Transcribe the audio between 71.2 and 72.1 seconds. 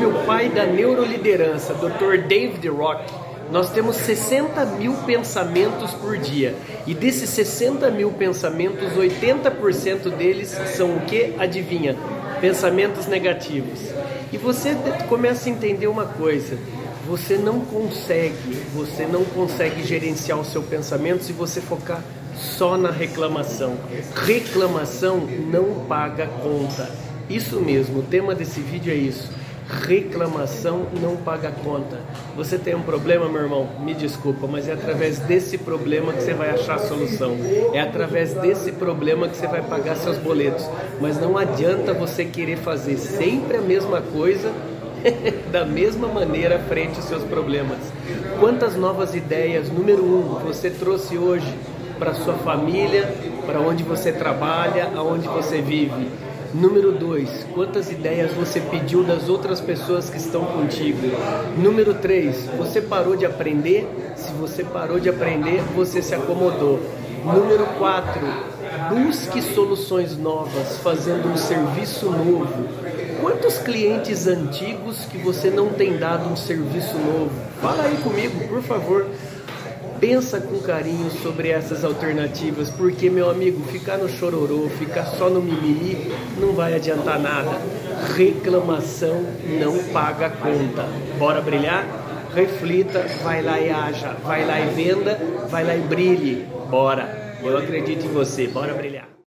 um serviço